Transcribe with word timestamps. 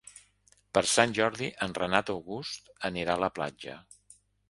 Per 0.77 0.81
Sant 0.91 1.13
Jordi 1.19 1.51
en 1.67 1.77
Renat 1.81 2.11
August 2.17 2.75
anirà 2.93 3.19
a 3.19 3.25
la 3.29 3.35
platja. 3.41 3.81